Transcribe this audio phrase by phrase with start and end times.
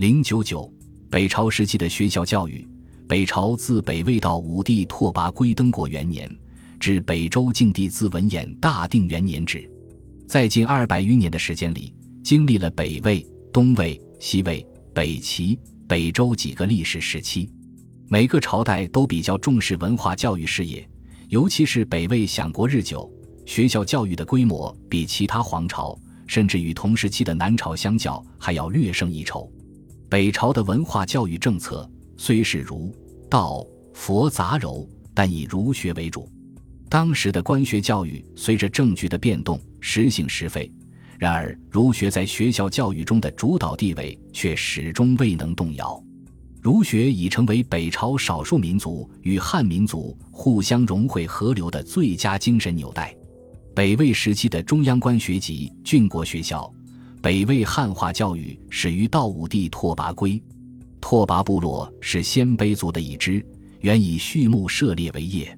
[0.00, 0.72] 零九九，
[1.10, 2.66] 北朝时期的学校教育。
[3.06, 6.26] 北朝自北魏到武帝拓跋圭登国元年，
[6.78, 9.70] 至北周静帝自文衍大定元年止，
[10.26, 11.94] 在近二百余年的时间里，
[12.24, 17.50] 经历了北魏、东魏、西魏、北齐、北周几个历史时期。
[18.08, 20.88] 每个朝代都比较重视文化教育事业，
[21.28, 23.06] 尤其是北魏享国日久，
[23.44, 25.94] 学校教育的规模比其他皇朝，
[26.26, 29.52] 甚至与同时期的南朝相较还要略胜一筹。
[30.10, 31.88] 北朝的文化教育政策。
[32.16, 32.92] 虽是儒、
[33.30, 33.64] 道、
[33.94, 36.28] 佛杂糅，但以儒学为主。
[36.88, 40.70] 当时的官学教育随着政局的变动时兴时废，
[41.16, 46.02] 然而儒学在学校教育中的主导地位却始终未能动摇。
[46.60, 53.16] 儒学已成为北朝少数民族与汉民族互相融汇合流的最佳精神纽带。
[53.74, 56.70] 北魏时期的中央官学及郡国学校，
[57.22, 60.42] 北魏汉化教育始于道武帝拓跋圭。
[61.02, 63.44] 拓跋部落是鲜卑族的一支，
[63.80, 65.56] 原以畜牧狩猎为业。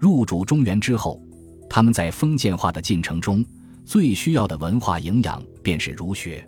[0.00, 1.22] 入主中原之后，
[1.68, 3.44] 他们在封建化的进程中
[3.84, 6.46] 最需要的文化营养便是儒学。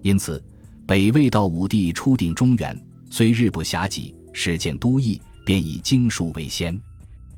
[0.00, 0.42] 因此，
[0.86, 2.78] 北魏道武帝初定中原，
[3.10, 6.78] 虽日不暇给，始建都邑，便以经术为先，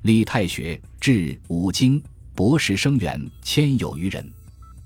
[0.03, 2.01] 立太学，至五经，
[2.37, 4.25] 博士生源千有余人。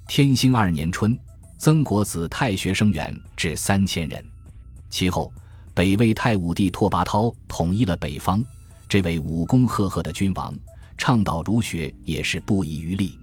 [0.09, 1.19] 天兴二年春，
[1.59, 4.25] 曾国子太学生源至三千人。
[4.91, 5.33] 其后。
[5.75, 8.43] 北魏太武帝拓跋焘统一了北方，
[8.89, 10.55] 这位武功赫赫的君王，
[10.97, 13.19] 倡导儒学也是不遗余力。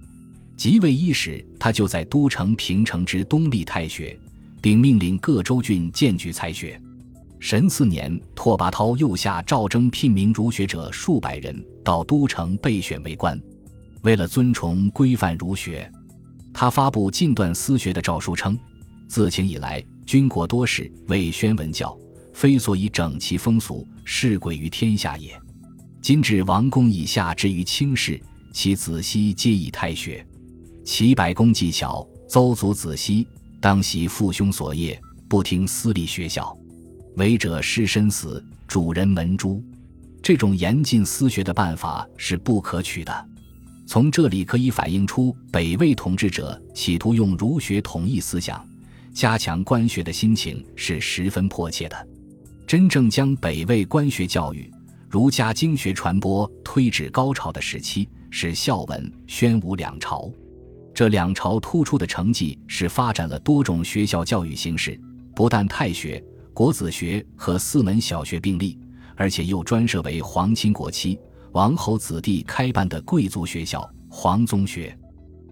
[0.56, 4.16] 即位伊始，他就在都城平城之东立太学，
[4.62, 6.80] 并命令各州郡建举才学。
[7.40, 13.36] 神四年，拓跋焘又下诏征聘名儒学者数百人到都城备选为官。
[14.02, 15.90] 为了尊崇规范儒学，
[16.54, 18.56] 他发布禁断私学的诏书称
[19.08, 21.94] ：“自秦以来，军国多事为宣文教。”
[22.32, 25.40] 非所以整齐风俗，是贵于天下也。
[26.02, 28.20] 今至王公以下之于卿士，
[28.52, 30.26] 其子息皆以太学。
[30.84, 33.24] 其百工技巧，邹族子息
[33.60, 36.56] 当习父兄所业，不听私立学校。
[37.16, 39.62] 违者失身死，主人门诛。
[40.20, 43.28] 这种严禁私学的办法是不可取的。
[43.86, 48.66] 从这里可以反映出北魏统治者企图用儒学统一思想，
[49.12, 52.08] 加强官学的心情是十分迫切的。
[52.66, 54.70] 真正将北魏官学教育、
[55.08, 60.30] 儒家经学传播推至高潮的时期是孝文、宣武两朝。
[60.94, 64.98] 这两朝突出的成绩是发展了多种学校教育形式，
[65.34, 66.22] 不但太学、
[66.54, 68.78] 国子学和四门小学并立，
[69.14, 71.18] 而且又专设为皇亲国戚、
[71.54, 74.96] 王侯子弟开办的贵族学校——皇宗学。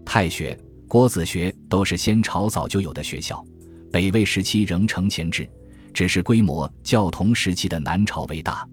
[0.03, 3.41] 太学、国子学都是先朝早就有的学校，
[3.89, 5.49] 北魏时期仍承前制。
[5.93, 8.67] 只是规模较同时期的南朝为大。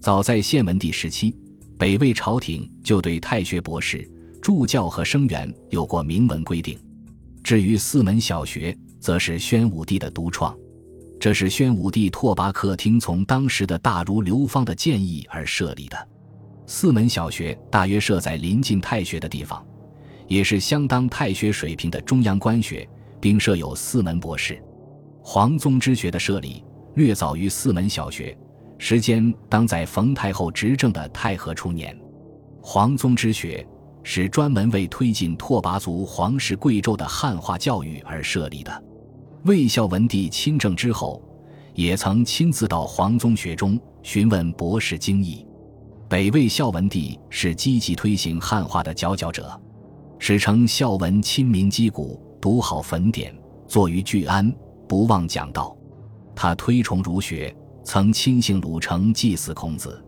[0.00, 1.34] 早在献文帝时期，
[1.78, 4.06] 北魏朝廷就对太学博士、
[4.42, 6.78] 助教和生源有过明文规定。
[7.42, 10.54] 至于四门小学，则是宣武帝的独创。
[11.18, 15.96] 这是宣武帝拓跋克听从当时的大儒刘芳的建议而设立的。
[16.66, 19.64] 四门小学大约设在临近太学的地方，
[20.26, 22.88] 也是相当太学水平的中央官学，
[23.20, 24.60] 并设有四门博士。
[25.22, 26.62] 皇宗之学的设立
[26.94, 28.36] 略早于四门小学，
[28.78, 31.96] 时间当在冯太后执政的太和初年。
[32.60, 33.64] 皇宗之学
[34.02, 38.84] 是专门为推进拓跋族皇室贵胄的汉化教育而设立的。
[39.44, 41.22] 魏孝文帝亲政之后，
[41.74, 45.46] 也曾亲自到皇宗学中询问博士经义。
[46.08, 49.60] 北魏孝文帝是积极推行汉化的佼佼者，
[50.20, 53.36] 史称孝文亲民击鼓，读好坟典，
[53.66, 54.54] 坐于聚安。
[54.86, 55.76] 不忘讲道，
[56.32, 57.52] 他推崇儒学，
[57.82, 60.00] 曾亲信鲁成祭祀孔子。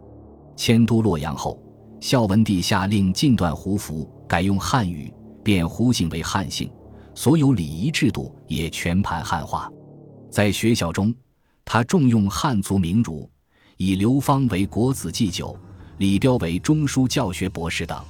[0.54, 1.60] 迁都洛阳后，
[1.98, 6.70] 孝文帝下令禁断胡服，改用汉语，变胡姓为汉姓，
[7.12, 9.68] 所有礼仪制度也全盘汉化。
[10.30, 11.12] 在学校中，
[11.64, 13.28] 他重用汉族名儒，
[13.78, 15.58] 以刘芳为国子祭酒，
[15.98, 18.02] 李彪为中书教学博士等。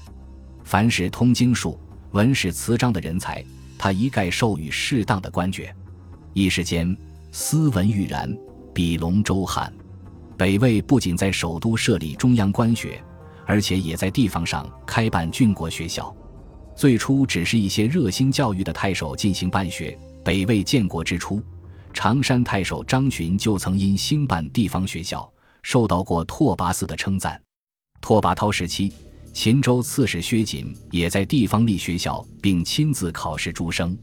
[0.63, 1.81] 凡是通经术、
[2.13, 3.43] 文史词章的人才，
[3.79, 5.75] 他一概授予适当的官爵。
[6.35, 6.95] 一时间，
[7.33, 8.31] 斯文欲然，
[8.75, 9.73] 比龙周汉。
[10.37, 13.03] 北魏不仅在首都设立中央官学，
[13.47, 16.15] 而且也在地方上开办郡国学校。
[16.77, 19.99] 最初只是一些热心教育的太守进行办学。
[20.23, 21.43] 北魏建国之初，
[21.95, 25.29] 常山太守张巡就曾因兴办地方学校，
[25.63, 27.41] 受到过拓跋嗣的称赞。
[28.01, 28.93] 拓跋焘时期，
[29.33, 33.97] 秦州刺史薛瑾也在地方立学校，并亲自考试诸生。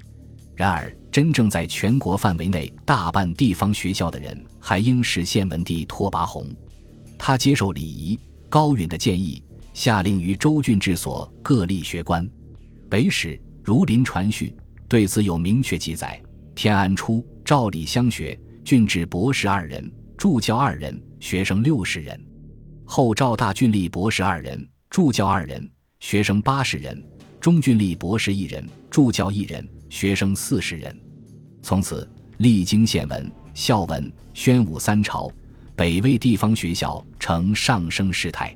[0.56, 6.48] 然而，真正在全国范围内大办地方学校的人，还应是献文帝拓跋宏。
[7.18, 9.44] 他接受礼仪、高允的建议，
[9.74, 12.26] 下令于州郡治所各立学官。
[12.90, 13.30] 北史
[13.64, 14.56] 《儒林传序》
[14.88, 16.22] 对此有明确记载：
[16.54, 22.25] 天安初，赵李相学，郡治博士二人，助教二人，学生六十人。
[22.96, 25.70] 后赵大郡立博士二人，助教二人，
[26.00, 26.96] 学生八十人；
[27.42, 30.98] 中郡立博士一人，助教一人，学生四十人。
[31.62, 35.30] 从此，历经宪文、孝文、宣武三朝，
[35.76, 38.56] 北魏地方学校呈上升势态。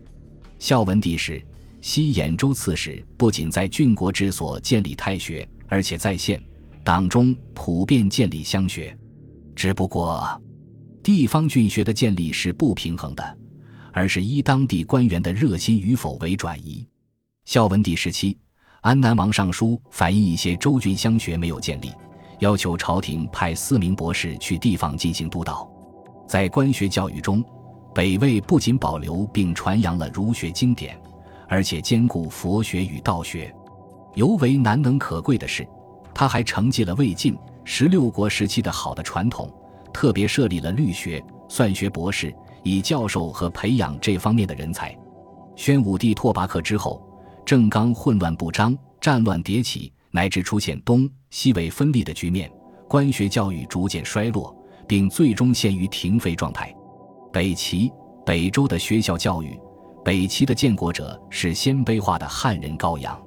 [0.58, 1.46] 孝文帝时，
[1.82, 6.42] 西兖州刺史不仅在郡国之所建立太学，而且在县、
[6.82, 8.98] 党中普遍建立乡学。
[9.54, 10.42] 只不过，
[11.04, 13.39] 地方郡学的建立是不平衡的。
[13.92, 16.86] 而是依当地官员的热心与否为转移。
[17.46, 18.38] 孝文帝时期，
[18.82, 21.92] 安南王上书反映一些州郡乡学没有建立，
[22.40, 25.70] 要求朝廷派四名博士去地方进行督导。
[26.28, 27.44] 在官学教育中，
[27.94, 30.96] 北魏不仅保留并传扬了儒学经典，
[31.48, 33.54] 而且兼顾佛学与道学。
[34.14, 35.68] 尤为难能可贵的是，
[36.14, 39.52] 他还承继了魏晋十六国时期的好的传统，
[39.92, 42.34] 特别设立了律学、算学博士。
[42.64, 44.98] 以教授和培养这方面的人才。
[45.56, 47.02] 宣武帝拓跋克之后，
[47.46, 52.50] 政纲混乱不章，战乱迭起，乃至出现东西北分立的局面，
[52.88, 54.56] 官学教育逐渐衰落，
[54.88, 56.74] 并最终陷于停废状态。
[57.32, 57.92] 北齐、
[58.26, 59.60] 北周的学校教育，
[60.04, 63.22] 北齐的建国者是鲜卑化的汉人高阳。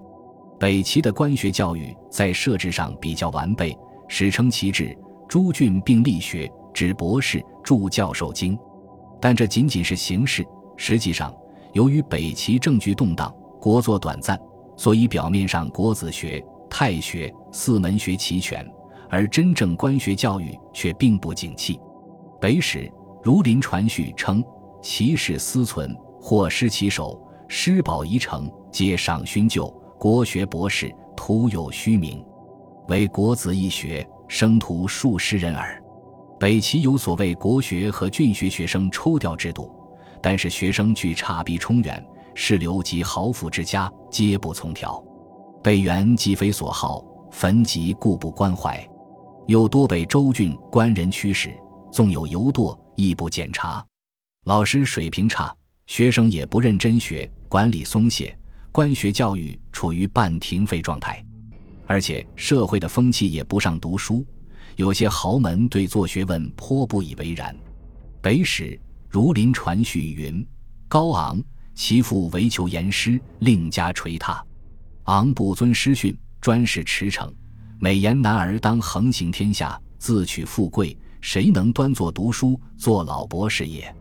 [0.58, 3.76] 北齐的官学教育在设置上比较完备，
[4.08, 4.96] 史称其制，
[5.28, 8.58] 诸郡并立学，指博士、助教授经。
[9.22, 10.44] 但这仅仅是形式，
[10.76, 11.32] 实际上，
[11.74, 14.36] 由于北齐政局动荡，国祚短暂，
[14.76, 18.68] 所以表面上国子学、太学四门学齐全，
[19.08, 21.78] 而真正官学教育却并不景气。
[22.40, 22.78] 北史
[23.22, 24.42] 《儒林传序》称
[24.82, 27.16] ：“其士思存，或失其手，
[27.46, 29.68] 师宝遗成，皆赏勋就，
[30.00, 32.24] 国学博士，徒有虚名，
[32.88, 35.80] 为国子一学，生徒数十人耳。”
[36.42, 39.72] 北齐有所谓国学和郡学学生抽调制度，
[40.20, 42.04] 但是学生据差逼冲远，
[42.34, 45.00] 士流及豪富之家皆不从调。
[45.62, 47.00] 北元既非所好，
[47.30, 48.84] 焚籍故不关怀，
[49.46, 51.54] 又多被州郡官人驱使，
[51.92, 53.86] 纵有犹惰，亦不检查。
[54.42, 55.54] 老师水平差，
[55.86, 58.36] 学生也不认真学，管理松懈，
[58.72, 61.24] 官学教育处于半停废状态，
[61.86, 64.26] 而且社会的风气也不上读书。
[64.76, 67.54] 有些豪门对做学问颇不以为然。
[68.20, 68.70] 北史
[69.08, 70.46] 《儒林传序》云
[70.88, 71.42] ：“高昂
[71.74, 74.40] 其父为求言师，令家垂榻。
[75.04, 77.30] 昂不遵师训，专事驰骋，
[77.80, 83.94] 美言男儿当横行天下，自取富贵，谁能端坐读书，做老博士也？”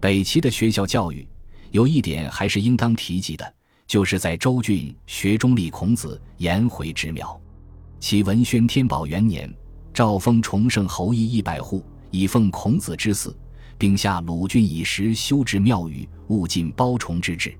[0.00, 1.28] 北齐的学校教育
[1.72, 3.54] 有一点还是应当提及的，
[3.86, 7.38] 就是在州郡学中立孔子颜回之庙。
[8.00, 9.52] 其文宣天宝元年。
[9.98, 13.36] 诏封崇圣侯邑一百户，以奉孔子之祀，
[13.76, 17.52] 并下鲁郡以时修治庙宇，勿尽包崇之制。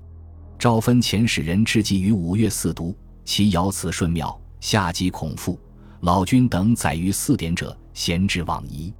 [0.57, 2.95] 诏分遣使人至祭于五月四都，
[3.25, 5.59] 其爻辞顺庙，下祭孔父、
[5.99, 8.93] 老君等载于四典者，贤至往矣。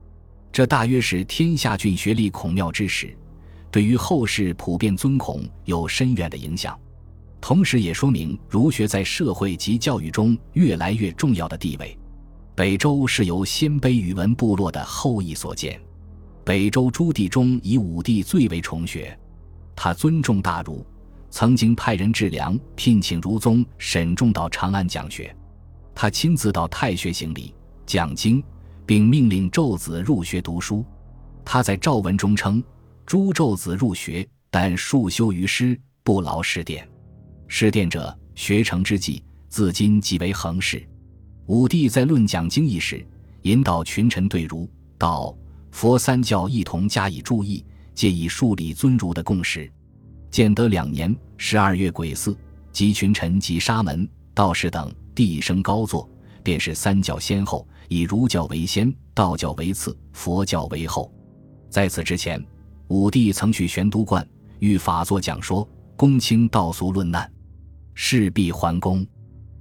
[0.51, 3.17] 这大约是天下郡学立孔庙之始，
[3.71, 6.77] 对于后世普遍尊孔有深远的影响，
[7.39, 11.97] 同时也说明儒学在社会及教育中越来越重要的地位。
[12.59, 15.79] 北周是由鲜卑宇文部落的后裔所建。
[16.43, 19.17] 北周诸帝中，以武帝最为崇学，
[19.77, 20.85] 他尊重大儒，
[21.29, 25.33] 曾经派人致良聘请儒宗沈仲到长安讲学。
[25.95, 28.43] 他亲自到太学行礼讲经，
[28.85, 30.83] 并命令胄子入学读书。
[31.45, 32.61] 他在诏文中称
[33.07, 36.85] ：“诸胄子入学，但束修于师，不劳师殿。
[37.47, 40.85] 师殿者，学成之际，自今即为恒事。”
[41.49, 43.03] 武帝在论讲经义时，
[43.41, 45.35] 引导群臣对儒、道、
[45.71, 47.65] 佛三教一同加以注意，
[47.95, 49.67] 借以树立尊儒的共识。
[50.29, 52.37] 建德两年十二月癸巳，
[52.71, 56.07] 集群臣及沙门、道士等，地升高座，
[56.43, 61.11] 便是三教先后，以儒教为先，道教为次，佛教为后。
[61.67, 62.39] 在此之前，
[62.89, 64.23] 武帝曾去玄都观，
[64.59, 67.27] 欲法作讲说，公卿道俗论难，
[67.95, 69.03] 势必还宫。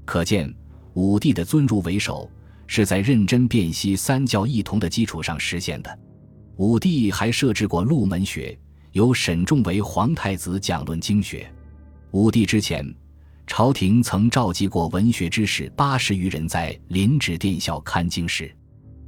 [0.05, 0.55] 可见。
[0.99, 2.29] 武帝的尊儒为首，
[2.67, 5.99] 是在认真辨析三教异同的基础上实现的。
[6.57, 8.59] 武帝还设置过入门学，
[8.91, 11.49] 由沈仲为皇太子讲论经学。
[12.11, 12.85] 武帝之前，
[13.47, 18.53] 朝廷曾召集过文学之士八十余人，在临指殿校看经史。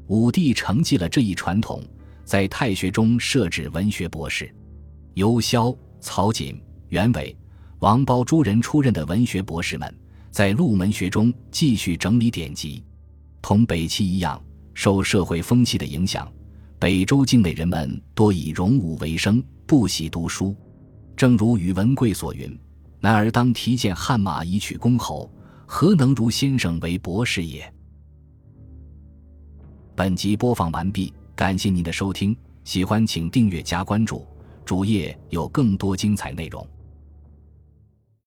[0.06, 1.82] 武帝承继了这一传统，
[2.24, 4.48] 在太学中设置文学博士，
[5.14, 6.56] 由萧、曹锦、
[6.90, 7.36] 袁伟、
[7.80, 9.92] 王褒诸人出任的文学博士们，
[10.30, 12.82] 在入门学中继续整理典籍。
[13.42, 14.42] 同北齐一样，
[14.74, 16.30] 受社会风气的影响，
[16.78, 20.54] 北周境内人们多以戎武为生，不喜读书。
[21.16, 22.58] 正如宇文贵所云。
[23.02, 25.32] 男儿当提剑汗马以取公侯，
[25.66, 27.72] 何能如先生为博士也？
[29.96, 34.26] 本集播放完毕，感谢您的收听，喜欢请订阅加关注，
[34.66, 36.66] 主页有更多精彩内容。